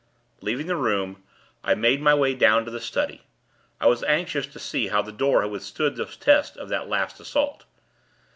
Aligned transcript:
Leaving 0.41 0.65
the 0.65 0.75
room, 0.75 1.21
I 1.63 1.75
made 1.75 2.01
my 2.01 2.15
way 2.15 2.33
down 2.33 2.65
to 2.65 2.71
the 2.71 2.79
study. 2.79 3.21
I 3.79 3.85
was 3.85 4.03
anxious 4.05 4.47
to 4.47 4.57
see 4.57 4.87
how 4.87 5.03
the 5.03 5.11
door 5.11 5.43
had 5.43 5.51
withstood 5.51 5.95
the 5.95 6.07
test 6.07 6.57
of 6.57 6.69
that 6.69 6.89
last 6.89 7.19
assault. 7.19 7.65